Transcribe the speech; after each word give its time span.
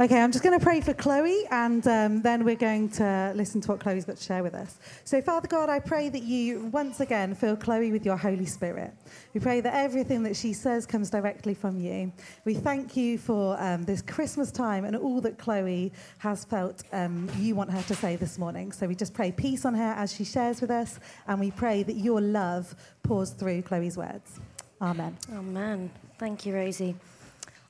Okay, 0.00 0.20
I'm 0.20 0.32
just 0.32 0.42
going 0.42 0.58
to 0.58 0.62
pray 0.62 0.80
for 0.80 0.92
Chloe 0.92 1.46
and 1.52 1.86
um, 1.86 2.20
then 2.20 2.44
we're 2.44 2.56
going 2.56 2.88
to 2.90 3.32
listen 3.36 3.60
to 3.60 3.68
what 3.68 3.78
Chloe's 3.78 4.04
got 4.04 4.16
to 4.16 4.24
share 4.24 4.42
with 4.42 4.52
us. 4.52 4.78
So, 5.04 5.22
Father 5.22 5.46
God, 5.46 5.68
I 5.68 5.78
pray 5.78 6.08
that 6.08 6.24
you 6.24 6.64
once 6.72 6.98
again 6.98 7.32
fill 7.32 7.54
Chloe 7.54 7.92
with 7.92 8.04
your 8.04 8.16
Holy 8.16 8.44
Spirit. 8.44 8.92
We 9.34 9.40
pray 9.40 9.60
that 9.60 9.72
everything 9.72 10.24
that 10.24 10.34
she 10.34 10.52
says 10.52 10.84
comes 10.84 11.10
directly 11.10 11.54
from 11.54 11.78
you. 11.78 12.12
We 12.44 12.54
thank 12.54 12.96
you 12.96 13.18
for 13.18 13.56
um, 13.62 13.84
this 13.84 14.02
Christmas 14.02 14.50
time 14.50 14.84
and 14.84 14.96
all 14.96 15.20
that 15.20 15.38
Chloe 15.38 15.92
has 16.18 16.44
felt 16.44 16.82
um, 16.92 17.30
you 17.38 17.54
want 17.54 17.70
her 17.70 17.82
to 17.82 17.94
say 17.94 18.16
this 18.16 18.36
morning. 18.36 18.72
So, 18.72 18.88
we 18.88 18.96
just 18.96 19.14
pray 19.14 19.30
peace 19.30 19.64
on 19.64 19.74
her 19.74 19.94
as 19.96 20.12
she 20.12 20.24
shares 20.24 20.60
with 20.60 20.72
us 20.72 20.98
and 21.28 21.38
we 21.38 21.52
pray 21.52 21.84
that 21.84 21.94
your 21.94 22.20
love 22.20 22.74
pours 23.04 23.30
through 23.30 23.62
Chloe's 23.62 23.96
words. 23.96 24.40
Amen. 24.82 25.16
Amen. 25.32 25.88
Thank 26.18 26.46
you, 26.46 26.56
Rosie. 26.56 26.96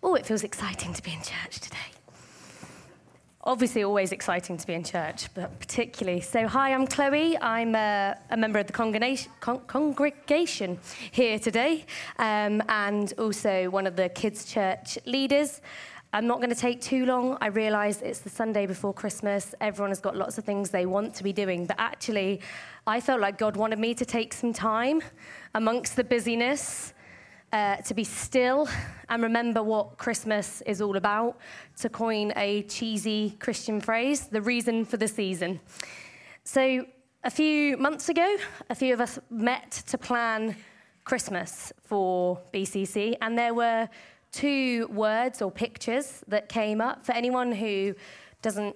Oh, 0.02 0.14
it 0.14 0.25
feels 0.25 0.43
exciting 0.43 0.95
to 0.95 1.02
be 1.02 1.12
in 1.12 1.20
church 1.20 1.61
today 1.61 1.93
obviously 3.44 3.84
always 3.84 4.11
exciting 4.11 4.57
to 4.57 4.66
be 4.66 4.72
in 4.72 4.82
church, 4.82 5.32
but 5.34 5.58
particularly. 5.61 6.21
So, 6.21 6.48
hi, 6.48 6.72
I'm 6.72 6.86
Chloe. 6.86 7.36
I'm 7.39 7.75
a, 7.75 8.16
a 8.30 8.36
member 8.36 8.58
of 8.58 8.66
the 8.66 8.72
congregation, 8.72 9.30
con- 9.40 9.61
congregation 9.66 10.79
here 11.11 11.39
today, 11.39 11.85
um, 12.18 12.62
and 12.68 13.12
also 13.18 13.68
one 13.68 13.86
of 13.86 13.96
the 13.96 14.08
kids' 14.08 14.46
church 14.46 14.99
leaders. 15.04 15.61
I'm 16.14 16.26
not 16.26 16.38
going 16.38 16.50
to 16.50 16.57
take 16.57 16.80
too 16.80 17.04
long. 17.07 17.36
I 17.40 17.49
realise 17.49 18.00
it's 18.00 18.21
the 18.21 18.30
Sunday 18.30 18.66
before 18.66 18.94
Christmas. 18.94 19.54
Everyone 19.61 19.90
has 19.90 20.00
got 20.00 20.16
lots 20.16 20.38
of 20.38 20.44
things 20.44 20.71
they 20.71 20.86
want 20.86 21.14
to 21.16 21.24
be 21.24 21.32
doing. 21.32 21.66
But 21.66 21.76
actually, 21.79 22.40
I 22.86 23.00
felt 23.00 23.21
like 23.21 23.36
God 23.36 23.57
wanted 23.57 23.79
me 23.79 23.94
to 23.94 24.04
take 24.04 24.32
some 24.32 24.52
time 24.52 25.02
amongst 25.54 25.96
the 25.96 26.04
busyness 26.04 26.94
uh, 27.54 27.76
to 27.76 27.94
be 27.94 28.03
still 28.03 28.68
and 29.08 29.22
remember 29.22 29.63
what 29.63 29.96
Christmas 29.96 30.61
is 30.63 30.82
all 30.82 30.96
about, 30.96 31.39
to 31.79 31.89
coin 31.89 32.33
a 32.34 32.62
cheesy 32.64 33.36
Christian 33.39 33.80
phrase, 33.80 34.27
the 34.27 34.42
reason 34.42 34.84
for 34.84 34.97
the 34.97 35.06
season. 35.06 35.60
So, 36.42 36.84
a 37.22 37.30
few 37.30 37.77
months 37.77 38.08
ago, 38.08 38.36
a 38.69 38.75
few 38.75 38.92
of 38.92 39.00
us 39.00 39.20
met 39.30 39.70
to 39.86 39.97
plan 39.97 40.56
Christmas 41.05 41.72
for 41.80 42.41
BCC, 42.52 43.16
and 43.22 43.38
there 43.38 43.55
were 43.55 43.88
two 44.32 44.88
words 44.88 45.41
or 45.41 45.50
pictures 45.52 46.25
that 46.27 46.48
came 46.48 46.80
up. 46.80 47.06
For 47.06 47.12
anyone 47.12 47.52
who 47.52 47.94
doesn't, 48.42 48.75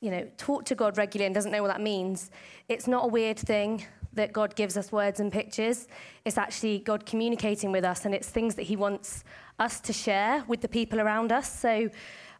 you 0.00 0.10
know, 0.10 0.28
talk 0.36 0.64
to 0.66 0.74
God 0.74 0.98
regularly 0.98 1.26
and 1.26 1.34
doesn't 1.34 1.52
know 1.52 1.62
what 1.62 1.68
that 1.68 1.80
means, 1.80 2.32
it's 2.68 2.88
not 2.88 3.04
a 3.04 3.08
weird 3.08 3.38
thing 3.38 3.86
that 4.18 4.32
God 4.32 4.54
gives 4.56 4.76
us 4.76 4.90
words 4.90 5.20
and 5.20 5.32
pictures. 5.32 5.86
It's 6.24 6.36
actually 6.36 6.80
God 6.80 7.06
communicating 7.06 7.70
with 7.72 7.84
us, 7.84 8.04
and 8.04 8.12
it's 8.14 8.28
things 8.28 8.56
that 8.56 8.64
He 8.64 8.76
wants 8.76 9.24
us 9.58 9.80
to 9.80 9.92
share 9.92 10.44
with 10.48 10.60
the 10.60 10.68
people 10.68 11.00
around 11.00 11.30
us. 11.32 11.48
So 11.60 11.88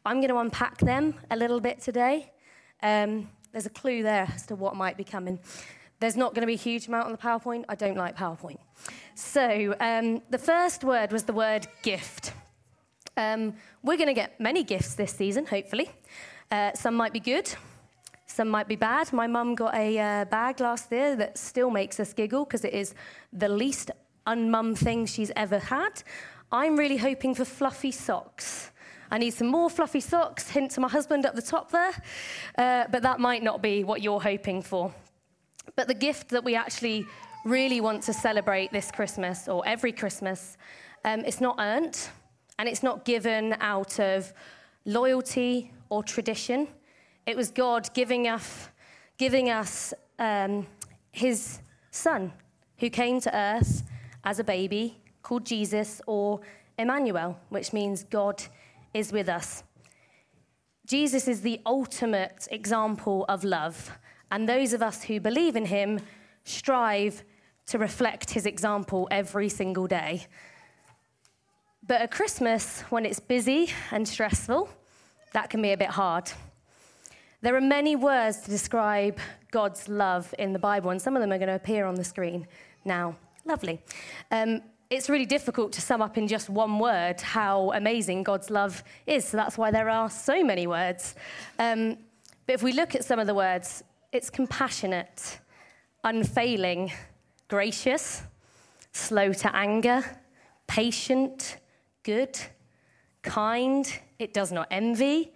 I'm 0.04 0.16
going 0.16 0.28
to 0.28 0.38
unpack 0.38 0.78
them 0.78 1.14
a 1.30 1.36
little 1.36 1.60
bit 1.60 1.80
today. 1.80 2.32
Um, 2.82 3.30
there's 3.52 3.66
a 3.66 3.70
clue 3.70 4.02
there 4.02 4.28
as 4.34 4.44
to 4.46 4.56
what 4.56 4.74
might 4.74 4.96
be 4.96 5.04
coming. 5.04 5.38
There's 6.00 6.16
not 6.16 6.34
going 6.34 6.42
to 6.42 6.46
be 6.46 6.54
a 6.54 6.64
huge 6.70 6.88
amount 6.88 7.06
on 7.06 7.12
the 7.12 7.18
PowerPoint. 7.18 7.64
I 7.68 7.76
don't 7.76 7.96
like 7.96 8.16
PowerPoint. 8.16 8.58
So 9.14 9.74
um, 9.80 10.20
the 10.30 10.38
first 10.38 10.82
word 10.82 11.12
was 11.12 11.22
the 11.24 11.32
word 11.32 11.66
gift. 11.82 12.32
Um, 13.16 13.54
we're 13.82 13.96
going 13.96 14.08
to 14.08 14.14
get 14.14 14.40
many 14.40 14.64
gifts 14.64 14.94
this 14.94 15.12
season, 15.12 15.46
hopefully. 15.46 15.90
Uh, 16.50 16.72
some 16.74 16.94
might 16.94 17.12
be 17.12 17.20
good, 17.20 17.52
some 18.28 18.48
might 18.48 18.68
be 18.68 18.76
bad. 18.76 19.12
My 19.12 19.26
mum 19.26 19.54
got 19.54 19.74
a 19.74 19.98
uh, 19.98 20.24
bag 20.26 20.60
last 20.60 20.92
year 20.92 21.16
that 21.16 21.36
still 21.38 21.70
makes 21.70 21.98
us 21.98 22.12
giggle 22.12 22.44
because 22.44 22.64
it 22.64 22.74
is 22.74 22.94
the 23.32 23.48
least 23.48 23.90
unmum 24.26 24.76
thing 24.76 25.06
she's 25.06 25.32
ever 25.34 25.58
had. 25.58 26.02
I'm 26.52 26.76
really 26.76 26.98
hoping 26.98 27.34
for 27.34 27.44
fluffy 27.44 27.90
socks. 27.90 28.70
I 29.10 29.18
need 29.18 29.30
some 29.30 29.48
more 29.48 29.70
fluffy 29.70 30.00
socks, 30.00 30.50
hint 30.50 30.70
to 30.72 30.80
my 30.80 30.88
husband 30.88 31.24
up 31.24 31.34
the 31.34 31.42
top 31.42 31.70
there, 31.70 31.92
uh, 32.58 32.84
but 32.92 33.02
that 33.02 33.18
might 33.18 33.42
not 33.42 33.62
be 33.62 33.82
what 33.82 34.02
you're 34.02 34.20
hoping 34.20 34.60
for. 34.60 34.92
But 35.74 35.88
the 35.88 35.94
gift 35.94 36.28
that 36.28 36.44
we 36.44 36.54
actually 36.54 37.06
really 37.44 37.80
want 37.80 38.02
to 38.04 38.12
celebrate 38.12 38.70
this 38.72 38.90
Christmas 38.90 39.48
or 39.48 39.66
every 39.66 39.92
Christmas, 39.92 40.58
um, 41.04 41.20
it's 41.20 41.40
not 41.40 41.56
earned 41.58 41.98
and 42.58 42.68
it's 42.68 42.82
not 42.82 43.06
given 43.06 43.56
out 43.60 43.98
of 43.98 44.32
loyalty 44.84 45.72
or 45.88 46.02
tradition. 46.02 46.68
It 47.28 47.36
was 47.36 47.50
God 47.50 47.92
giving 47.92 48.26
us, 48.26 48.70
giving 49.18 49.50
us 49.50 49.92
um, 50.18 50.66
his 51.12 51.58
son 51.90 52.32
who 52.78 52.88
came 52.88 53.20
to 53.20 53.36
earth 53.36 53.82
as 54.24 54.38
a 54.38 54.44
baby 54.44 54.96
called 55.22 55.44
Jesus 55.44 56.00
or 56.06 56.40
Emmanuel, 56.78 57.38
which 57.50 57.74
means 57.74 58.04
God 58.04 58.42
is 58.94 59.12
with 59.12 59.28
us. 59.28 59.62
Jesus 60.86 61.28
is 61.28 61.42
the 61.42 61.60
ultimate 61.66 62.48
example 62.50 63.26
of 63.28 63.44
love, 63.44 63.98
and 64.30 64.48
those 64.48 64.72
of 64.72 64.82
us 64.82 65.02
who 65.02 65.20
believe 65.20 65.54
in 65.54 65.66
him 65.66 66.00
strive 66.44 67.24
to 67.66 67.76
reflect 67.76 68.30
his 68.30 68.46
example 68.46 69.06
every 69.10 69.50
single 69.50 69.86
day. 69.86 70.26
But 71.86 72.00
at 72.00 72.10
Christmas, 72.10 72.80
when 72.88 73.04
it's 73.04 73.20
busy 73.20 73.68
and 73.90 74.08
stressful, 74.08 74.70
that 75.34 75.50
can 75.50 75.60
be 75.60 75.72
a 75.72 75.76
bit 75.76 75.90
hard. 75.90 76.32
There 77.40 77.54
are 77.54 77.60
many 77.60 77.94
words 77.94 78.38
to 78.40 78.50
describe 78.50 79.20
God's 79.52 79.88
love 79.88 80.34
in 80.40 80.52
the 80.52 80.58
Bible, 80.58 80.90
and 80.90 81.00
some 81.00 81.14
of 81.14 81.20
them 81.20 81.32
are 81.32 81.38
going 81.38 81.48
to 81.48 81.54
appear 81.54 81.86
on 81.86 81.94
the 81.94 82.02
screen 82.02 82.48
now. 82.84 83.14
Lovely. 83.44 83.80
Um, 84.32 84.60
it's 84.90 85.08
really 85.08 85.24
difficult 85.24 85.72
to 85.74 85.80
sum 85.80 86.02
up 86.02 86.18
in 86.18 86.26
just 86.26 86.50
one 86.50 86.80
word 86.80 87.20
how 87.20 87.70
amazing 87.72 88.24
God's 88.24 88.50
love 88.50 88.82
is, 89.06 89.24
so 89.24 89.36
that's 89.36 89.56
why 89.56 89.70
there 89.70 89.88
are 89.88 90.10
so 90.10 90.42
many 90.42 90.66
words. 90.66 91.14
Um, 91.60 91.98
but 92.46 92.54
if 92.54 92.62
we 92.64 92.72
look 92.72 92.96
at 92.96 93.04
some 93.04 93.20
of 93.20 93.28
the 93.28 93.34
words, 93.36 93.84
it's 94.10 94.30
compassionate, 94.30 95.38
unfailing, 96.02 96.90
gracious, 97.46 98.24
slow 98.90 99.32
to 99.32 99.54
anger, 99.54 100.02
patient, 100.66 101.58
good, 102.02 102.36
kind, 103.22 104.00
it 104.18 104.34
does 104.34 104.50
not 104.50 104.66
envy, 104.72 105.32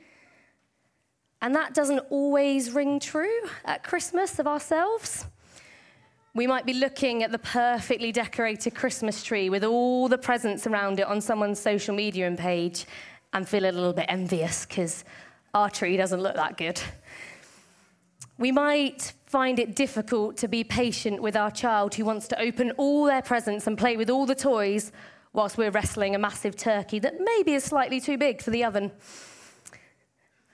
and 1.43 1.57
that 1.57 1.75
doesn't 1.75 1.99
always 2.09 2.71
ring 2.71 3.01
true 3.01 3.41
at 3.65 3.83
Christmas 3.83 4.39
of 4.39 4.47
ourselves. 4.47 5.27
We 6.35 6.47
might 6.47 6.65
be 6.65 6.73
looking 6.73 7.25
at 7.25 7.33
the 7.33 7.39
perfectly 7.39 8.13
decorated 8.13 8.75
Christmas 8.75 9.23
tree 9.23 9.51
with 9.51 9.65
all 9.65 10.09
the 10.09 10.17
presents 10.17 10.67
around 10.67 11.01
it 11.01 11.07
on 11.07 11.21
someone's 11.21 11.59
social 11.59 11.95
media 11.95 12.31
page 12.39 12.87
and 13.35 13.47
feel 13.47 13.65
a 13.65 13.73
little 13.73 13.93
bit 13.93 14.07
envious 14.09 14.65
because 14.65 15.05
our 15.53 15.69
tree 15.69 15.97
doesn't 15.97 16.23
look 16.23 16.37
that 16.37 16.57
good. 16.57 16.81
We 18.39 18.53
might 18.53 19.13
find 19.27 19.59
it 19.59 19.75
difficult 19.75 20.37
to 20.39 20.49
be 20.49 20.65
patient 20.65 21.21
with 21.21 21.37
our 21.37 21.51
child 21.51 21.95
who 21.97 22.05
wants 22.05 22.29
to 22.29 22.41
open 22.41 22.71
all 22.73 23.05
their 23.05 23.23
presents 23.23 23.67
and 23.67 23.77
play 23.77 23.97
with 23.97 24.11
all 24.11 24.27
the 24.27 24.35
toys 24.35 24.93
whilst 25.33 25.59
we're 25.59 25.71
wrestling 25.71 26.15
a 26.15 26.19
massive 26.19 26.57
turkey 26.57 26.99
that 27.01 27.15
maybe 27.21 27.55
is 27.55 27.65
slightly 27.65 28.01
too 28.01 28.17
big 28.17 28.41
for 28.41 28.51
the 28.51 28.65
oven. 28.65 28.93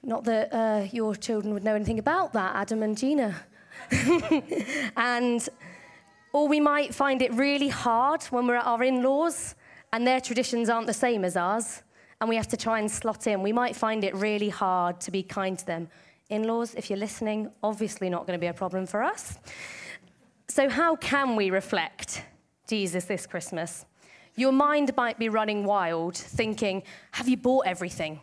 Not 0.08 0.24
that 0.24 0.54
uh, 0.54 0.86
your 0.90 1.14
children 1.14 1.52
would 1.52 1.62
know 1.62 1.74
anything 1.74 1.98
about 1.98 2.32
that, 2.32 2.56
Adam 2.56 2.82
and 2.82 2.96
Gina. 2.96 3.36
and, 4.96 5.46
or 6.32 6.48
we 6.48 6.60
might 6.60 6.94
find 6.94 7.20
it 7.20 7.30
really 7.34 7.68
hard 7.68 8.22
when 8.24 8.46
we're 8.46 8.56
at 8.56 8.64
our 8.64 8.82
in 8.82 9.02
laws 9.02 9.54
and 9.92 10.06
their 10.06 10.18
traditions 10.18 10.70
aren't 10.70 10.86
the 10.86 10.94
same 10.94 11.26
as 11.26 11.36
ours, 11.36 11.82
and 12.22 12.30
we 12.30 12.36
have 12.36 12.48
to 12.48 12.56
try 12.56 12.78
and 12.78 12.90
slot 12.90 13.26
in. 13.26 13.42
We 13.42 13.52
might 13.52 13.76
find 13.76 14.02
it 14.02 14.14
really 14.14 14.48
hard 14.48 14.98
to 15.02 15.10
be 15.10 15.22
kind 15.22 15.58
to 15.58 15.66
them. 15.66 15.90
In 16.30 16.44
laws, 16.44 16.74
if 16.74 16.88
you're 16.88 16.98
listening, 16.98 17.52
obviously 17.62 18.08
not 18.08 18.26
going 18.26 18.38
to 18.38 18.40
be 18.40 18.46
a 18.46 18.54
problem 18.54 18.86
for 18.86 19.02
us. 19.02 19.38
So, 20.48 20.70
how 20.70 20.96
can 20.96 21.36
we 21.36 21.50
reflect 21.50 22.22
Jesus 22.66 23.04
this 23.04 23.26
Christmas? 23.26 23.84
Your 24.36 24.52
mind 24.52 24.96
might 24.96 25.18
be 25.18 25.28
running 25.28 25.64
wild, 25.64 26.16
thinking, 26.16 26.82
Have 27.12 27.28
you 27.28 27.36
bought 27.36 27.66
everything? 27.66 28.20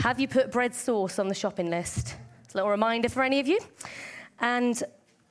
Have 0.00 0.18
you 0.18 0.28
put 0.28 0.50
bread 0.50 0.74
sauce 0.74 1.18
on 1.18 1.28
the 1.28 1.34
shopping 1.34 1.68
list? 1.68 2.16
It's 2.44 2.54
a 2.54 2.56
little 2.56 2.70
reminder 2.70 3.10
for 3.10 3.22
any 3.22 3.38
of 3.38 3.46
you. 3.46 3.60
And, 4.38 4.82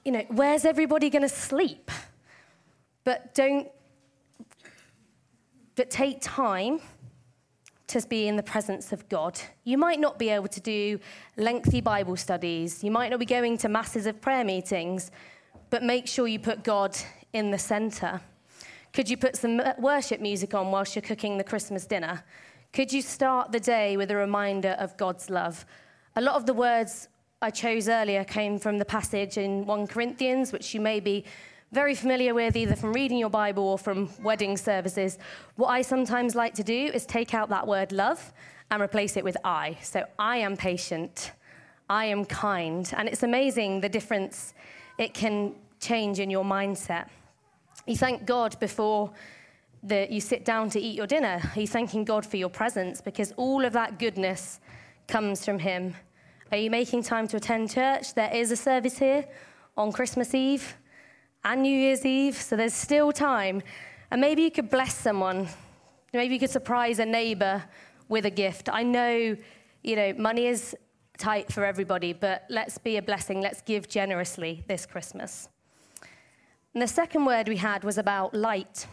you 0.05 0.11
know, 0.11 0.23
where's 0.29 0.63
everybody 0.63 1.09
going 1.09 1.23
to 1.23 1.27
sleep? 1.27 1.89
But 3.03 3.33
don't, 3.33 3.67
but 5.75 5.89
take 5.89 6.21
time 6.21 6.81
to 7.87 7.99
be 8.07 8.27
in 8.27 8.35
the 8.35 8.43
presence 8.43 8.93
of 8.93 9.09
God. 9.09 9.41
You 9.63 9.79
might 9.79 9.99
not 9.99 10.19
be 10.19 10.29
able 10.29 10.49
to 10.49 10.59
do 10.59 10.99
lengthy 11.35 11.81
Bible 11.81 12.15
studies, 12.15 12.83
you 12.83 12.91
might 12.91 13.09
not 13.09 13.19
be 13.19 13.25
going 13.25 13.57
to 13.57 13.69
masses 13.69 14.05
of 14.05 14.21
prayer 14.21 14.43
meetings, 14.43 15.09
but 15.71 15.81
make 15.81 16.07
sure 16.07 16.27
you 16.27 16.37
put 16.37 16.63
God 16.63 16.95
in 17.33 17.49
the 17.49 17.57
center. 17.57 18.21
Could 18.93 19.09
you 19.09 19.17
put 19.17 19.35
some 19.35 19.63
worship 19.79 20.21
music 20.21 20.53
on 20.53 20.69
whilst 20.69 20.95
you're 20.95 21.01
cooking 21.01 21.39
the 21.39 21.43
Christmas 21.43 21.87
dinner? 21.87 22.23
Could 22.71 22.93
you 22.93 23.01
start 23.01 23.51
the 23.51 23.59
day 23.59 23.97
with 23.97 24.11
a 24.11 24.15
reminder 24.15 24.75
of 24.79 24.95
God's 24.95 25.31
love? 25.31 25.65
A 26.15 26.21
lot 26.21 26.35
of 26.35 26.45
the 26.45 26.53
words 26.53 27.07
I 27.41 27.49
chose 27.49 27.89
earlier 27.89 28.23
came 28.23 28.59
from 28.59 28.77
the 28.77 28.85
passage 28.85 29.39
in 29.39 29.65
1 29.65 29.87
Corinthians, 29.87 30.51
which 30.51 30.75
you 30.75 30.79
may 30.79 30.99
be 30.99 31.25
very 31.71 31.95
familiar 31.95 32.35
with 32.35 32.55
either 32.55 32.75
from 32.75 32.93
reading 32.93 33.17
your 33.17 33.31
Bible 33.31 33.63
or 33.63 33.79
from 33.79 34.09
wedding 34.21 34.55
services. 34.55 35.17
What 35.55 35.69
I 35.69 35.81
sometimes 35.81 36.35
like 36.35 36.53
to 36.55 36.63
do 36.63 36.91
is 36.93 37.07
take 37.07 37.33
out 37.33 37.49
that 37.49 37.65
word 37.65 37.91
love 37.91 38.31
and 38.69 38.83
replace 38.83 39.17
it 39.17 39.23
with 39.23 39.37
I. 39.43 39.77
So 39.81 40.05
I 40.19 40.37
am 40.37 40.55
patient, 40.55 41.31
I 41.89 42.05
am 42.05 42.23
kind. 42.23 42.91
And 42.95 43.09
it's 43.09 43.23
amazing 43.23 43.81
the 43.81 43.89
difference 43.89 44.53
it 44.99 45.15
can 45.15 45.55
change 45.79 46.19
in 46.19 46.29
your 46.29 46.43
mindset. 46.43 47.07
You 47.87 47.97
thank 47.97 48.27
God 48.27 48.59
before 48.59 49.11
that 49.83 50.11
you 50.11 50.19
sit 50.19 50.45
down 50.45 50.69
to 50.71 50.79
eat 50.79 50.95
your 50.95 51.07
dinner. 51.07 51.39
Are 51.43 51.59
You're 51.59 51.67
thanking 51.67 52.03
God 52.03 52.25
for 52.25 52.37
your 52.37 52.49
presence 52.49 53.01
because 53.01 53.31
all 53.37 53.63
of 53.63 53.73
that 53.73 53.99
goodness 53.99 54.59
comes 55.07 55.45
from 55.45 55.59
Him. 55.59 55.95
Are 56.51 56.57
you 56.57 56.69
making 56.69 57.03
time 57.03 57.27
to 57.29 57.37
attend 57.37 57.71
church? 57.71 58.13
There 58.13 58.33
is 58.33 58.51
a 58.51 58.55
service 58.55 58.97
here 58.97 59.25
on 59.77 59.91
Christmas 59.91 60.33
Eve 60.33 60.75
and 61.43 61.61
New 61.61 61.75
Year's 61.75 62.05
Eve, 62.05 62.35
so 62.35 62.55
there's 62.55 62.73
still 62.73 63.11
time. 63.11 63.61
And 64.11 64.19
maybe 64.19 64.41
you 64.41 64.51
could 64.51 64.69
bless 64.69 64.95
someone. 64.95 65.47
Maybe 66.13 66.33
you 66.33 66.39
could 66.39 66.49
surprise 66.49 66.99
a 66.99 67.05
neighbor 67.05 67.63
with 68.07 68.25
a 68.25 68.31
gift. 68.31 68.67
I 68.71 68.83
know, 68.83 69.37
you 69.83 69.95
know, 69.95 70.13
money 70.17 70.47
is 70.47 70.75
tight 71.17 71.51
for 71.51 71.63
everybody, 71.63 72.13
but 72.13 72.45
let's 72.49 72.77
be 72.77 72.97
a 72.97 73.01
blessing. 73.01 73.41
Let's 73.41 73.61
give 73.61 73.87
generously 73.87 74.63
this 74.67 74.85
Christmas. 74.85 75.47
And 76.73 76.81
the 76.81 76.87
second 76.87 77.25
word 77.25 77.47
we 77.47 77.57
had 77.57 77.83
was 77.83 77.97
about 77.97 78.33
light. 78.33 78.87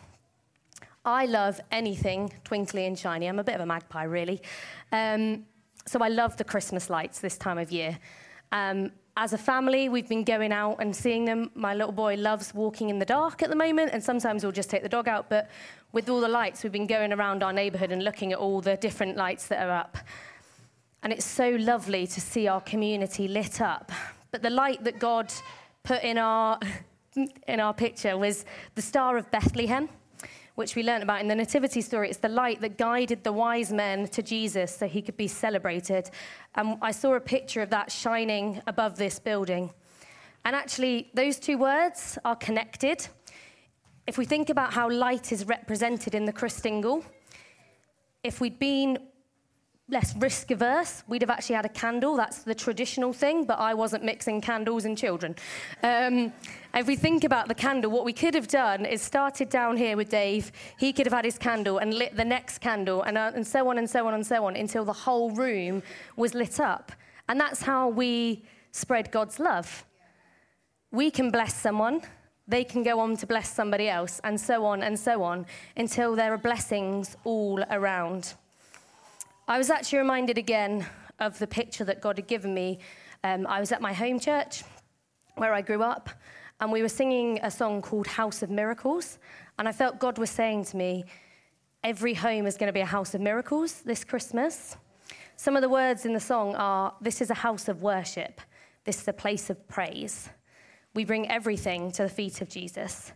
I 1.07 1.27
love 1.27 1.61
anything 1.71 2.33
twinkly 2.43 2.85
and 2.85 2.99
shiny. 2.99 3.29
I'm 3.29 3.39
a 3.39 3.45
bit 3.45 3.55
of 3.55 3.61
a 3.61 3.67
magpie, 3.67 4.03
really. 4.03 4.43
Um, 4.91 5.47
so 5.87 6.01
I 6.01 6.09
love 6.09 6.37
the 6.37 6.43
Christmas 6.43 6.91
lights 6.91 7.21
this 7.21 7.39
time 7.39 7.59
of 7.59 7.71
year. 7.71 7.97
Um, 8.51 8.91
as 9.17 9.33
a 9.33 9.39
family, 9.39 9.89
we've 9.89 10.09
been 10.09 10.25
going 10.25 10.51
out 10.51 10.79
and 10.81 10.95
seeing 10.95 11.25
them. 11.25 11.53
My 11.55 11.75
little 11.75 11.93
boy 11.93 12.17
loves 12.17 12.53
walking 12.53 12.91
in 12.91 12.99
the 12.99 13.05
dark 13.05 13.45
at 13.45 13.51
the 13.51 13.57
moment, 13.57 13.91
and 13.93 14.03
sometimes 14.03 14.43
we'll 14.43 14.51
just 14.51 14.69
take 14.69 14.83
the 14.83 14.89
dog 14.89 15.07
out. 15.07 15.31
But 15.31 15.49
with 15.93 16.09
all 16.09 16.21
the 16.21 16.29
lights, 16.29 16.65
we've 16.65 16.73
been 16.73 16.89
going 16.89 17.13
around 17.13 17.45
our 17.45 17.53
neighborhood 17.53 17.93
and 17.93 18.03
looking 18.03 18.33
at 18.33 18.39
all 18.39 18.61
the 18.61 18.77
different 18.77 19.17
lights 19.17 19.47
that 19.47 19.65
are 19.65 19.71
up. 19.71 19.97
And 21.05 21.13
it's 21.13 21.25
so 21.25 21.51
lovely 21.51 22.09
to 22.09 22.21
see 22.21 22.49
our 22.49 22.61
community 22.61 23.29
lit 23.29 23.61
up. 23.61 23.93
But 24.33 24.43
the 24.43 24.51
light 24.51 24.83
that 24.83 24.99
God 24.99 25.33
put 25.85 26.03
in 26.03 26.19
our, 26.19 26.59
in 27.47 27.61
our 27.61 27.73
picture 27.73 28.19
was 28.19 28.45
the 28.75 28.83
Star 28.83 29.17
of 29.17 29.31
Bethlehem 29.31 29.89
which 30.57 30.75
we 30.75 30.83
learned 30.83 31.03
about 31.03 31.21
in 31.21 31.29
the 31.29 31.35
Nativity 31.35 31.81
story. 31.81 32.09
It's 32.09 32.19
the 32.19 32.29
light 32.29 32.61
that 32.63 32.77
guided 32.79 33.23
the 33.23 33.33
wise 33.33 33.73
men 33.73 34.09
to 34.09 34.23
Jesus 34.23 34.75
so 34.75 34.89
he 34.89 35.01
could 35.03 35.17
be 35.17 35.29
celebrated. 35.29 36.11
And 36.55 36.79
I 36.83 36.91
saw 36.91 37.15
a 37.15 37.21
picture 37.21 37.63
of 37.63 37.71
that 37.71 37.93
shining 37.93 38.61
above 38.67 38.97
this 38.97 39.19
building. 39.19 39.71
And 40.45 40.57
actually, 40.57 41.11
those 41.13 41.39
two 41.39 41.59
words 41.59 42.19
are 42.25 42.37
connected. 42.37 43.07
If 44.07 44.17
we 44.17 44.25
think 44.25 44.49
about 44.49 44.73
how 44.73 44.91
light 44.91 45.31
is 45.31 45.47
represented 45.47 46.15
in 46.15 46.25
the 46.25 46.33
Christingle, 46.33 47.05
if 48.23 48.41
we'd 48.41 48.59
been 48.59 48.99
less 49.89 50.17
risk 50.17 50.51
averse, 50.51 51.05
we'd 51.07 51.23
have 51.23 51.31
actually 51.31 51.55
had 51.55 51.65
a 51.65 51.69
candle. 51.71 52.17
That's 52.17 52.43
the 52.43 52.55
traditional 52.55 53.13
thing, 53.13 53.45
but 53.45 53.61
I 53.61 53.73
wasn't 53.73 54.03
mixing 54.03 54.41
candles 54.41 54.85
and 54.85 54.99
children. 54.99 55.37
Um, 55.83 56.33
if 56.75 56.89
we 56.89 56.97
think 56.97 57.23
about 57.23 57.47
the 57.47 57.55
candle, 57.55 57.93
what 57.93 58.05
we 58.05 58.13
could 58.13 58.35
have 58.35 58.49
done 58.49 58.85
is 58.85 59.01
started 59.01 59.49
down 59.49 59.77
here 59.77 59.97
with 59.97 60.09
Dave. 60.09 60.51
He 60.77 60.93
could 60.93 61.07
have 61.07 61.13
had 61.13 61.25
his 61.25 61.39
candle 61.39 61.79
and 61.79 61.95
lit 61.95 62.17
the 62.17 62.25
next 62.25 62.59
candle, 62.59 63.03
and, 63.03 63.17
uh, 63.17 63.31
and 63.35 63.47
so 63.47 63.69
on 63.71 63.79
and 63.79 63.89
so 63.89 64.09
on 64.09 64.15
and 64.15 64.27
so 64.27 64.45
on 64.45 64.57
until 64.57 64.85
the 64.85 64.93
whole 64.93 65.31
room 65.31 65.85
was 66.17 66.35
lit 66.35 66.59
up. 66.59 66.91
And 67.29 67.39
that's 67.39 67.63
how 67.63 67.89
we 67.89 68.45
spread 68.73 69.13
God's 69.13 69.39
love. 69.39 69.85
We 70.91 71.13
can 71.13 71.31
bless 71.31 71.55
someone, 71.55 72.03
they 72.49 72.65
can 72.65 72.83
go 72.83 72.99
on 72.99 73.17
to 73.19 73.27
bless 73.27 73.53
somebody 73.53 73.89
else, 73.89 74.21
and 74.25 74.41
so 74.41 74.65
on 74.65 74.83
and 74.83 74.99
so 74.99 75.23
on 75.23 75.47
until 75.77 76.17
there 76.17 76.33
are 76.33 76.39
blessings 76.39 77.17
all 77.23 77.63
around. 77.71 78.35
I 79.49 79.59
was 79.59 79.71
actually 79.71 80.01
reminded 80.01 80.39
again 80.39 80.85
of 81.21 81.39
the 81.39 81.47
picture 81.47 81.85
that 81.85 82.01
God 82.01 82.19
had 82.19 82.27
given 82.27 82.53
me. 82.53 82.81
Um, 83.23 83.47
I 83.47 83.61
was 83.61 83.71
at 83.71 83.81
my 83.81 83.93
home 83.93 84.19
church 84.19 84.65
where 85.37 85.55
I 85.55 85.61
grew 85.61 85.85
up, 85.85 86.11
and 86.59 86.73
we 86.73 86.83
were 86.83 86.89
singing 86.89 87.39
a 87.45 87.51
song 87.51 87.81
called 87.81 88.09
House 88.09 88.43
of 88.43 88.51
Miracles. 88.51 89.21
And 89.57 89.69
I 89.69 89.73
felt 89.73 90.01
God 90.01 90.19
was 90.19 90.31
saying 90.31 90.65
to 90.67 90.77
me, 90.77 91.05
Every 91.85 92.15
home 92.15 92.49
is 92.49 92.57
going 92.57 92.67
to 92.67 92.73
be 92.73 92.81
a 92.81 92.87
house 92.87 93.15
of 93.15 93.21
miracles 93.21 93.83
this 93.83 94.03
Christmas. 94.03 94.77
Some 95.37 95.55
of 95.55 95.63
the 95.63 95.69
words 95.69 96.05
in 96.05 96.13
the 96.13 96.19
song 96.19 96.57
are 96.57 96.93
This 97.01 97.21
is 97.21 97.31
a 97.31 97.35
house 97.35 97.69
of 97.69 97.83
worship, 97.83 98.41
this 98.85 99.01
is 99.01 99.07
a 99.07 99.13
place 99.13 99.49
of 99.49 99.69
praise. 99.69 100.29
We 100.93 101.05
bring 101.05 101.31
everything 101.31 101.93
to 101.93 102.03
the 102.03 102.09
feet 102.09 102.41
of 102.41 102.49
Jesus 102.49 103.13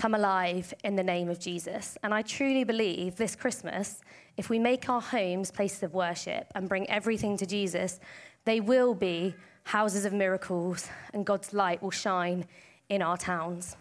come 0.00 0.14
alive 0.14 0.72
in 0.82 0.96
the 0.96 1.02
name 1.02 1.28
of 1.28 1.38
Jesus. 1.38 1.98
And 2.02 2.14
I 2.14 2.22
truly 2.22 2.64
believe 2.64 3.16
this 3.16 3.36
Christmas, 3.36 4.00
if 4.38 4.48
we 4.48 4.58
make 4.58 4.88
our 4.88 5.02
homes 5.02 5.50
places 5.50 5.82
of 5.82 5.92
worship 5.92 6.50
and 6.54 6.70
bring 6.70 6.88
everything 6.88 7.36
to 7.36 7.44
Jesus, 7.44 8.00
they 8.46 8.60
will 8.60 8.94
be 8.94 9.34
houses 9.64 10.06
of 10.06 10.14
miracles 10.14 10.88
and 11.12 11.26
God's 11.26 11.52
light 11.52 11.82
will 11.82 11.90
shine 11.90 12.46
in 12.88 13.02
our 13.02 13.18
towns. 13.18 13.76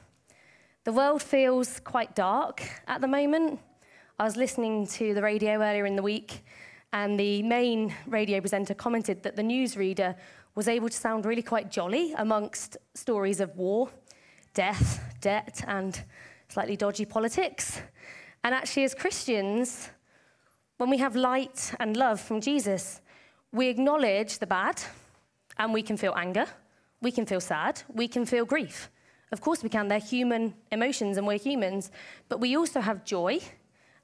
The 0.84 0.92
world 0.92 1.24
feels 1.24 1.80
quite 1.80 2.16
dark 2.16 2.64
at 2.86 3.00
the 3.00 3.08
moment. 3.08 3.62
I 4.20 4.26
was 4.26 4.36
listening 4.36 4.88
to 4.88 5.14
the 5.14 5.22
radio 5.22 5.62
earlier 5.62 5.86
in 5.86 5.96
the 5.96 6.04
week, 6.04 6.44
and 6.92 7.18
the 7.18 7.44
main 7.44 7.96
radio 8.06 8.42
presenter 8.42 8.74
commented 8.74 9.24
that 9.24 9.38
the 9.38 9.42
newsreader 9.42 10.16
was 10.54 10.68
able 10.68 10.90
to 10.90 10.98
sound 10.98 11.24
really 11.24 11.44
quite 11.44 11.72
jolly 11.72 12.12
amongst 12.18 12.76
stories 12.94 13.40
of 13.40 13.56
war 13.56 13.90
death, 14.54 15.04
debt, 15.22 15.64
and 15.68 16.04
slightly 16.48 16.76
dodgy 16.76 17.06
politics. 17.06 17.82
And 18.44 18.56
actually, 18.56 18.84
as 18.84 18.96
Christians, 18.96 19.90
when 20.78 20.90
we 20.90 20.98
have 20.98 21.16
light 21.16 21.74
and 21.80 21.96
love 21.96 22.20
from 22.20 22.42
Jesus, 22.42 23.02
we 23.52 23.68
acknowledge 23.68 24.40
the 24.40 24.48
bad 24.48 24.82
and 25.58 25.74
we 25.74 25.82
can 25.82 25.98
feel 25.98 26.14
anger, 26.16 26.46
we 27.02 27.12
can 27.12 27.26
feel 27.26 27.42
sad, 27.42 27.82
we 27.94 28.08
can 28.08 28.26
feel 28.26 28.46
grief. 28.46 28.90
Of 29.32 29.42
course, 29.42 29.62
we 29.62 29.70
can. 29.70 29.88
They're 29.88 30.00
human 30.00 30.56
emotions 30.72 31.18
and 31.18 31.28
we're 31.28 31.38
humans. 31.38 31.92
But 32.30 32.40
we 32.40 32.58
also 32.58 32.82
have 32.82 33.06
joy 33.06 33.40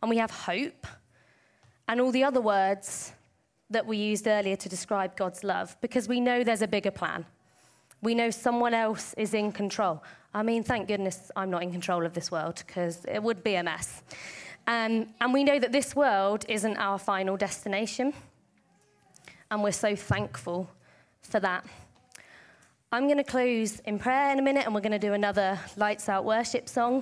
and 0.01 0.09
we 0.09 0.17
have 0.17 0.29
hope 0.29 0.85
and 1.87 2.01
all 2.01 2.11
the 2.11 2.23
other 2.23 2.41
words 2.41 3.13
that 3.69 3.85
we 3.85 3.97
used 3.97 4.27
earlier 4.27 4.55
to 4.55 4.69
describe 4.69 5.15
God's 5.15 5.43
love 5.43 5.75
because 5.81 6.07
we 6.07 6.19
know 6.19 6.43
there's 6.43 6.61
a 6.61 6.67
bigger 6.67 6.91
plan. 6.91 7.25
We 8.05 8.13
know 8.13 8.29
someone 8.29 8.75
else 8.75 9.15
is 9.17 9.33
in 9.33 9.51
control. 9.51 10.03
I 10.31 10.43
mean, 10.43 10.63
thank 10.63 10.87
goodness 10.87 11.31
I'm 11.35 11.49
not 11.49 11.63
in 11.63 11.71
control 11.71 12.05
of 12.05 12.13
this 12.13 12.29
world 12.31 12.61
because 12.67 13.03
it 13.05 13.23
would 13.23 13.43
be 13.43 13.55
a 13.55 13.63
mess. 13.63 14.03
Um, 14.67 15.07
and 15.19 15.33
we 15.33 15.43
know 15.43 15.57
that 15.57 15.71
this 15.71 15.95
world 15.95 16.45
isn't 16.47 16.77
our 16.77 16.99
final 16.99 17.35
destination. 17.35 18.13
And 19.49 19.63
we're 19.63 19.71
so 19.71 19.95
thankful 19.95 20.69
for 21.23 21.39
that. 21.39 21.65
I'm 22.91 23.05
going 23.05 23.17
to 23.17 23.23
close 23.23 23.79
in 23.79 23.97
prayer 23.97 24.31
in 24.31 24.37
a 24.37 24.43
minute 24.43 24.65
and 24.65 24.75
we're 24.75 24.81
going 24.81 24.91
to 24.91 24.99
do 24.99 25.13
another 25.13 25.59
Lights 25.75 26.07
Out 26.07 26.25
worship 26.25 26.69
song. 26.69 27.01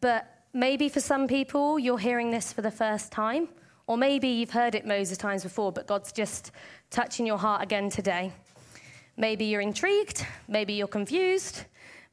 But 0.00 0.26
maybe 0.52 0.88
for 0.88 1.00
some 1.00 1.28
people, 1.28 1.78
you're 1.78 1.98
hearing 1.98 2.32
this 2.32 2.52
for 2.52 2.62
the 2.62 2.72
first 2.72 3.12
time. 3.12 3.48
Or 3.86 3.96
maybe 3.96 4.26
you've 4.26 4.50
heard 4.50 4.74
it 4.74 4.84
Moses 4.84 5.18
times 5.18 5.44
before, 5.44 5.70
but 5.70 5.86
God's 5.86 6.10
just 6.10 6.50
touching 6.90 7.26
your 7.26 7.38
heart 7.38 7.62
again 7.62 7.90
today. 7.90 8.32
Maybe 9.16 9.44
you're 9.44 9.60
intrigued, 9.60 10.26
maybe 10.48 10.72
you're 10.72 10.88
confused, 10.88 11.64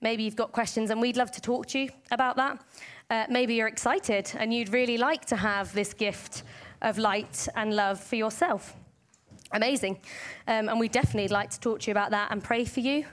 maybe 0.01 0.24
you've 0.24 0.36
got 0.36 0.51
questions, 0.51 0.89
and 0.89 1.01
we'd 1.01 1.18
love 1.18 1.32
to 1.32 1.42
talk 1.42 1.68
to 1.68 1.80
you 1.80 1.89
about 2.12 2.36
that. 2.38 2.60
Uh, 3.10 3.25
maybe 3.30 3.56
you're 3.56 3.68
excited 3.68 4.30
and 4.38 4.54
you'd 4.54 4.70
really 4.70 4.98
like 4.98 5.24
to 5.25 5.36
have 5.36 5.72
this 5.74 5.94
gift 5.94 6.44
of 6.82 6.98
light 6.98 7.48
and 7.56 7.74
love 7.74 8.00
for 8.00 8.18
yourself. 8.18 8.75
Amazing. 9.54 10.00
Um, 10.48 10.68
and 10.68 10.80
we 10.80 10.89
definitely 10.89 11.30
like 11.30 11.50
to 11.51 11.60
talk 11.60 11.80
to 11.82 11.88
you 11.88 11.94
about 11.94 12.12
that 12.12 12.32
and 12.32 12.44
pray 12.44 12.66
for 12.66 12.82
you. 12.82 13.06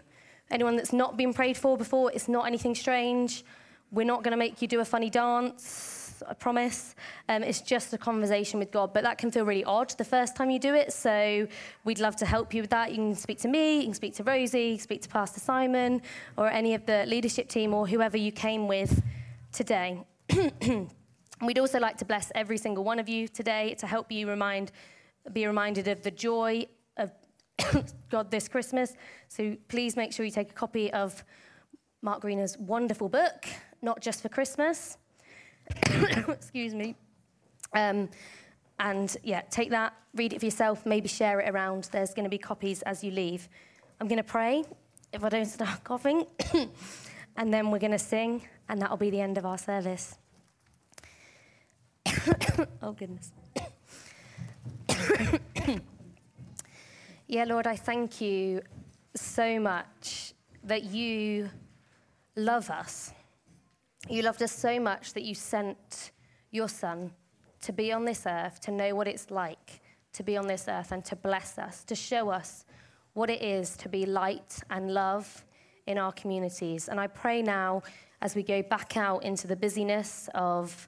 Anyone 0.51 0.77
that's 0.77 0.93
not 0.93 1.17
been 1.17 1.33
prayed 1.33 1.57
for 1.57 1.79
before, 1.79 2.11
it's 2.13 2.29
not 2.29 2.47
anything 2.47 2.75
strange. 2.75 3.45
We're 3.93 4.07
not 4.07 4.25
going 4.25 4.33
to 4.33 4.37
make 4.37 4.61
you 4.61 4.67
do 4.67 4.81
a 4.81 4.85
funny 4.85 5.11
dance 5.11 6.04
I 6.29 6.35
promise. 6.35 6.95
Um, 7.29 7.43
it's 7.43 7.61
just 7.61 7.93
a 7.93 7.99
conversation 7.99 8.59
with 8.59 8.71
God, 8.71 8.93
but 8.93 9.03
that 9.03 9.19
can 9.19 9.31
feel 9.31 9.45
really 9.45 9.65
odd 9.65 9.91
the 9.99 10.05
first 10.05 10.37
time 10.37 10.51
you 10.51 10.59
do 10.59 10.75
it. 10.75 10.93
So 10.93 11.47
we'd 11.85 12.01
love 12.01 12.17
to 12.17 12.27
help 12.27 12.55
you 12.55 12.63
with 12.63 12.71
that. 12.71 12.91
You 12.91 12.97
can 12.97 13.15
speak 13.15 13.39
to 13.41 13.49
me, 13.49 13.79
you 13.79 13.85
can 13.85 13.95
speak 13.95 14.15
to 14.17 14.25
Rosie, 14.25 14.79
speak 14.79 15.03
to 15.03 15.09
Pastor 15.09 15.41
Simon, 15.41 16.03
or 16.37 16.49
any 16.49 16.75
of 16.75 16.87
the 16.87 17.05
leadership 17.07 17.49
team, 17.49 17.75
or 17.75 17.87
whoever 17.87 18.17
you 18.17 18.33
came 18.33 18.69
with 18.69 19.03
today. 19.53 20.05
We'd 21.43 21.59
also 21.59 21.79
like 21.81 21.99
to 21.99 22.05
bless 22.05 22.31
every 22.35 22.59
single 22.59 22.85
one 22.85 22.99
of 22.99 23.09
you 23.09 23.29
today 23.29 23.75
to 23.79 23.87
help 23.87 24.11
you 24.11 24.29
remind, 24.29 24.73
be 25.33 25.47
reminded 25.47 25.89
of 25.89 26.03
the 26.03 26.11
joy 26.11 26.67
of 26.97 27.11
God 28.11 28.31
this 28.31 28.49
Christmas. 28.49 28.95
So 29.29 29.57
please 29.69 29.97
make 29.97 30.13
sure 30.13 30.25
you 30.25 30.33
take 30.33 30.51
a 30.51 30.55
copy 30.55 30.93
of 30.93 31.25
Mark 32.03 32.21
Greener's 32.21 32.59
wonderful 32.59 33.09
book, 33.09 33.47
Not 33.81 34.01
Just 34.01 34.23
for 34.23 34.29
Christmas. 34.29 34.99
Excuse 36.29 36.75
me. 36.75 36.95
Um, 37.75 38.09
and 38.79 39.17
yeah, 39.23 39.43
take 39.51 39.71
that, 39.71 39.95
read 40.15 40.33
it 40.33 40.41
for 40.41 40.47
yourself, 40.47 40.85
maybe 40.85 41.09
share 41.09 41.41
it 41.41 41.49
around. 41.49 41.89
There's 41.93 42.13
going 42.13 42.25
to 42.25 42.31
be 42.31 42.39
copies 42.39 42.83
as 42.83 43.05
you 43.05 43.11
leave. 43.11 43.49
I'm 44.01 44.09
going 44.09 44.19
to 44.19 44.25
pray 44.25 44.65
if 45.13 45.25
I 45.25 45.29
don't 45.29 45.47
start 45.47 45.85
coughing, 45.85 46.27
and 47.37 47.55
then 47.55 47.71
we're 47.71 47.79
going 47.79 47.93
to 47.93 47.99
sing, 47.99 48.43
and 48.69 48.83
that'll 48.83 48.97
be 48.97 49.11
the 49.11 49.21
end 49.21 49.39
of 49.39 49.47
our 49.47 49.59
service. 49.59 50.19
oh, 52.83 52.93
goodness. 52.93 53.33
yeah, 57.29 57.45
Lord, 57.45 57.67
I 57.67 57.77
thank 57.77 58.21
you 58.21 58.61
so 59.15 59.61
much 59.61 60.35
that 60.65 60.85
you 60.85 61.49
love 62.37 62.71
us. 62.71 63.14
You 64.09 64.21
loved 64.21 64.43
us 64.43 64.53
so 64.53 64.79
much 64.79 65.15
that 65.15 65.23
you 65.23 65.35
sent 65.35 66.11
your 66.51 66.69
Son 66.69 67.11
to 67.63 67.73
be 67.73 67.91
on 67.91 68.05
this 68.05 68.27
earth, 68.27 68.61
to 68.61 68.71
know 68.71 68.95
what 68.95 69.09
it's 69.09 69.31
like 69.31 69.81
to 70.13 70.23
be 70.23 70.37
on 70.37 70.47
this 70.47 70.67
earth, 70.69 70.93
and 70.93 71.03
to 71.07 71.17
bless 71.17 71.59
us, 71.59 71.83
to 71.85 71.95
show 71.95 72.29
us 72.29 72.67
what 73.15 73.31
it 73.31 73.43
is 73.43 73.77
to 73.79 73.89
be 73.89 74.05
light 74.05 74.61
and 74.71 74.93
love 74.93 75.45
in 75.87 75.97
our 75.97 76.13
communities. 76.13 76.89
And 76.89 77.01
I 77.01 77.07
pray 77.07 77.41
now, 77.41 77.83
as 78.21 78.35
we 78.35 78.43
go 78.43 78.63
back 78.63 78.97
out 78.97 79.25
into 79.25 79.47
the 79.47 79.57
busyness 79.57 80.29
of 80.35 80.87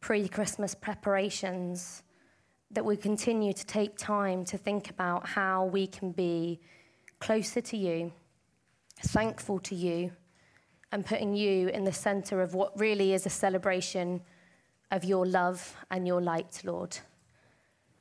pre 0.00 0.28
Christmas 0.28 0.74
preparations, 0.74 2.02
that 2.70 2.84
we 2.84 2.98
continue 2.98 3.54
to 3.54 3.66
take 3.66 3.96
time 3.96 4.44
to 4.44 4.58
think 4.58 4.90
about 4.90 5.26
how 5.26 5.64
we 5.64 5.86
can 5.86 6.12
be 6.12 6.60
closer 7.18 7.62
to 7.62 7.76
you, 7.78 8.12
thankful 9.00 9.58
to 9.60 9.74
you, 9.74 10.12
and 10.92 11.04
putting 11.04 11.34
you 11.34 11.68
in 11.68 11.84
the 11.84 11.92
center 11.92 12.40
of 12.40 12.54
what 12.54 12.78
really 12.78 13.12
is 13.12 13.26
a 13.26 13.30
celebration 13.30 14.20
of 14.90 15.04
your 15.04 15.26
love 15.26 15.76
and 15.90 16.06
your 16.06 16.20
light, 16.20 16.62
Lord. 16.64 16.98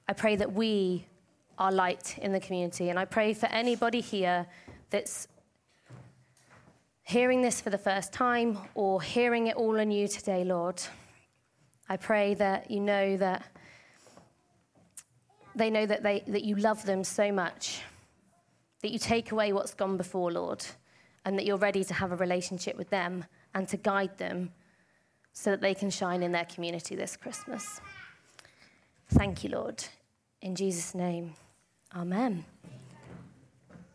I 0.08 0.14
pray 0.14 0.36
that 0.38 0.54
we 0.54 1.06
are 1.58 1.72
light 1.72 2.18
in 2.22 2.32
the 2.32 2.40
community, 2.40 2.90
and 2.90 2.98
I 2.98 3.06
pray 3.06 3.34
for 3.34 3.48
anybody 3.48 4.00
here 4.00 4.46
that's 4.90 5.28
hearing 7.04 7.42
this 7.42 7.60
for 7.60 7.70
the 7.70 7.78
first 7.78 8.14
time 8.14 8.58
or 8.76 9.02
hearing 9.02 9.48
it 9.48 9.56
all 9.56 9.76
anew 9.78 10.08
today, 10.08 10.44
Lord. 10.44 10.82
I 11.90 11.98
pray 11.98 12.34
that 12.36 12.70
you 12.70 12.80
know 12.80 13.18
that 13.18 13.46
they 15.56 15.70
know 15.70 15.86
that, 15.86 16.04
they, 16.04 16.24
that 16.28 16.44
you 16.44 16.56
love 16.56 16.86
them 16.86 17.04
so 17.04 17.32
much, 17.32 17.82
that 18.82 18.92
you 18.92 19.00
take 19.00 19.32
away 19.32 19.54
what's 19.54 19.74
gone 19.74 19.98
before, 19.98 20.32
Lord, 20.32 20.64
and 21.26 21.38
that 21.38 21.46
you're 21.46 21.58
ready 21.58 21.84
to 21.84 21.94
have 21.94 22.12
a 22.12 22.16
relationship 22.16 22.78
with 22.78 22.90
them 22.90 23.26
and 23.54 23.68
to 23.70 23.78
guide 23.78 24.18
them 24.18 24.52
so 25.34 25.52
that 25.52 25.62
they 25.62 25.74
can 25.74 25.90
shine 25.90 26.24
in 26.24 26.32
their 26.32 26.46
community 26.46 26.96
this 26.96 27.16
Christmas. 27.16 27.80
Thank 29.10 29.44
you, 29.44 29.52
Lord. 29.52 29.84
In 30.42 30.56
Jesus' 30.56 30.96
name, 30.96 31.34
amen. 31.96 32.46